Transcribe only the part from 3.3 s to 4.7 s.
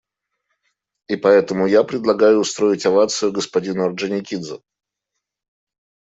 господину Орджоникидзе.